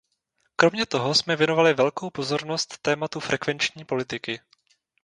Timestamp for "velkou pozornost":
1.73-2.77